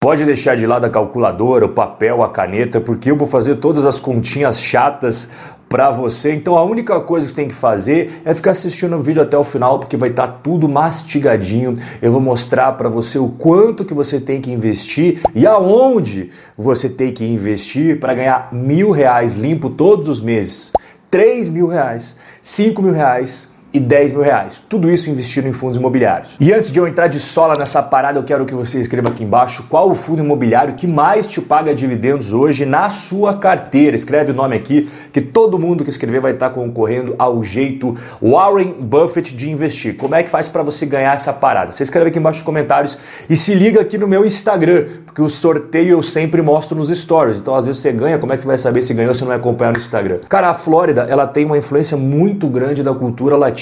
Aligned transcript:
Pode 0.00 0.24
deixar 0.24 0.56
de 0.56 0.64
lado 0.64 0.84
a 0.84 0.90
calculadora, 0.90 1.66
o 1.66 1.70
papel, 1.70 2.22
a 2.22 2.28
caneta, 2.28 2.80
porque 2.80 3.10
eu 3.10 3.16
vou 3.16 3.26
fazer 3.26 3.56
todas 3.56 3.84
as 3.84 3.98
continhas 3.98 4.62
chatas 4.62 5.32
para 5.68 5.90
você. 5.90 6.32
Então 6.32 6.56
a 6.56 6.62
única 6.62 7.00
coisa 7.00 7.26
que 7.26 7.32
você 7.32 7.36
tem 7.36 7.48
que 7.48 7.54
fazer 7.54 8.22
é 8.24 8.32
ficar 8.32 8.52
assistindo 8.52 8.94
o 8.94 9.02
vídeo 9.02 9.20
até 9.20 9.36
o 9.36 9.42
final, 9.42 9.80
porque 9.80 9.96
vai 9.96 10.10
estar 10.10 10.28
tá 10.28 10.32
tudo 10.40 10.68
mastigadinho. 10.68 11.74
Eu 12.00 12.12
vou 12.12 12.20
mostrar 12.20 12.74
para 12.74 12.88
você 12.88 13.18
o 13.18 13.30
quanto 13.30 13.84
que 13.84 13.92
você 13.92 14.20
tem 14.20 14.40
que 14.40 14.52
investir 14.52 15.20
e 15.34 15.44
aonde 15.44 16.30
você 16.56 16.88
tem 16.88 17.12
que 17.12 17.24
investir 17.24 17.98
para 17.98 18.14
ganhar 18.14 18.50
mil 18.52 18.92
reais 18.92 19.34
limpo 19.34 19.68
todos 19.68 20.08
os 20.08 20.20
meses, 20.20 20.74
três 21.10 21.50
mil 21.50 21.66
reais, 21.66 22.16
cinco 22.40 22.82
mil 22.82 22.92
reais 22.92 23.57
e 23.72 23.78
10 23.78 24.12
mil 24.12 24.22
reais. 24.22 24.64
Tudo 24.66 24.90
isso 24.90 25.10
investido 25.10 25.46
em 25.46 25.52
fundos 25.52 25.76
imobiliários. 25.76 26.36
E 26.40 26.52
antes 26.52 26.70
de 26.70 26.78
eu 26.78 26.86
entrar 26.88 27.06
de 27.06 27.20
sola 27.20 27.54
nessa 27.56 27.82
parada, 27.82 28.18
eu 28.18 28.24
quero 28.24 28.46
que 28.46 28.54
você 28.54 28.80
escreva 28.80 29.08
aqui 29.10 29.24
embaixo 29.24 29.66
qual 29.68 29.90
o 29.90 29.94
fundo 29.94 30.22
imobiliário 30.22 30.74
que 30.74 30.86
mais 30.86 31.26
te 31.26 31.40
paga 31.40 31.74
dividendos 31.74 32.32
hoje 32.32 32.64
na 32.64 32.88
sua 32.88 33.36
carteira. 33.36 33.94
Escreve 33.94 34.32
o 34.32 34.34
nome 34.34 34.56
aqui, 34.56 34.88
que 35.12 35.20
todo 35.20 35.58
mundo 35.58 35.84
que 35.84 35.90
escrever 35.90 36.20
vai 36.20 36.32
estar 36.32 36.50
concorrendo 36.50 37.14
ao 37.18 37.42
jeito 37.42 37.94
Warren 38.22 38.74
Buffett 38.80 39.36
de 39.36 39.50
investir. 39.50 39.96
Como 39.96 40.14
é 40.14 40.22
que 40.22 40.30
faz 40.30 40.48
para 40.48 40.62
você 40.62 40.86
ganhar 40.86 41.14
essa 41.14 41.32
parada? 41.32 41.72
Você 41.72 41.82
escreve 41.82 42.08
aqui 42.08 42.18
embaixo 42.18 42.38
nos 42.38 42.46
comentários 42.46 42.98
e 43.28 43.36
se 43.36 43.54
liga 43.54 43.80
aqui 43.80 43.98
no 43.98 44.08
meu 44.08 44.24
Instagram, 44.24 44.86
porque 45.04 45.20
o 45.20 45.28
sorteio 45.28 45.90
eu 45.90 46.02
sempre 46.02 46.40
mostro 46.40 46.76
nos 46.76 46.88
stories. 46.88 47.40
Então, 47.40 47.54
às 47.54 47.66
vezes 47.66 47.80
você 47.80 47.92
ganha, 47.92 48.18
como 48.18 48.32
é 48.32 48.36
que 48.36 48.42
você 48.42 48.48
vai 48.48 48.58
saber 48.58 48.82
se 48.82 48.94
ganhou 48.94 49.14
se 49.14 49.24
não 49.24 49.32
é 49.32 49.36
acompanhar 49.36 49.72
no 49.72 49.78
Instagram? 49.78 50.20
Cara, 50.28 50.48
a 50.48 50.54
Flórida, 50.54 51.06
ela 51.08 51.26
tem 51.26 51.44
uma 51.44 51.58
influência 51.58 51.96
muito 51.96 52.46
grande 52.46 52.82
da 52.82 52.94
cultura 52.94 53.36
latina. 53.36 53.57